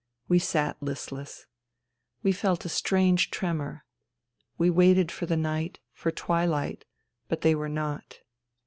We 0.27 0.39
sat 0.39 0.81
listless. 0.81 1.45
We 2.23 2.31
felt 2.31 2.65
a 2.65 2.69
strange 2.69 3.29
tremor. 3.29 3.85
We 4.57 4.71
waited 4.71 5.11
for 5.11 5.27
the 5.27 5.37
night, 5.37 5.79
for 5.93 6.09
twi 6.09 6.43
light; 6.43 6.85
but 7.27 7.41
they 7.41 7.53
were 7.53 7.69
not. 7.69 8.21